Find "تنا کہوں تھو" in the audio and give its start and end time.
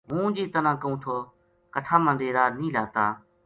0.53-1.15